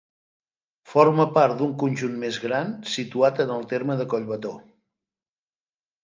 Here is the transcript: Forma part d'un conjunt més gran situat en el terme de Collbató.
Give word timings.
Forma 0.91 1.25
part 1.33 1.59
d'un 1.59 1.75
conjunt 1.83 2.15
més 2.23 2.39
gran 2.45 2.71
situat 2.93 3.41
en 3.45 3.51
el 3.57 3.67
terme 3.75 3.99
de 4.01 4.07
Collbató. 4.15 4.55